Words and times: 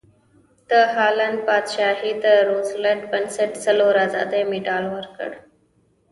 د 0.69 0.71
هالنډ 0.95 1.37
پادشاهي 1.47 2.13
د 2.23 2.25
روزولټ 2.49 2.99
بنسټ 3.11 3.51
څلور 3.65 3.93
ازادۍ 4.05 4.43
مډال 4.51 4.85
ورکړ. 4.95 5.29